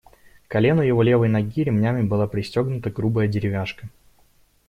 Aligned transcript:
К 0.47 0.51
колену 0.53 0.81
его 0.81 1.03
левой 1.03 1.29
ноги 1.29 1.61
ремнями 1.63 2.01
была 2.01 2.25
пристегнута 2.25 2.89
грубая 2.89 3.27
деревяшка. 3.27 3.87